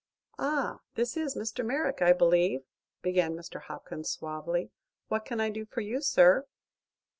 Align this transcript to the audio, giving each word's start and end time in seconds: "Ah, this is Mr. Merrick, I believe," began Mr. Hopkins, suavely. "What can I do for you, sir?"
"Ah, 0.39 0.79
this 0.95 1.15
is 1.15 1.35
Mr. 1.35 1.63
Merrick, 1.63 2.01
I 2.01 2.11
believe," 2.11 2.61
began 3.03 3.35
Mr. 3.35 3.61
Hopkins, 3.61 4.09
suavely. 4.09 4.71
"What 5.09 5.25
can 5.25 5.39
I 5.39 5.51
do 5.51 5.63
for 5.63 5.81
you, 5.81 6.01
sir?" 6.01 6.47